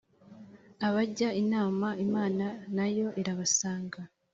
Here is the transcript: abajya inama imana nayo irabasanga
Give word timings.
abajya 0.87 1.29
inama 1.41 1.87
imana 2.05 2.45
nayo 2.75 3.07
irabasanga 3.21 3.99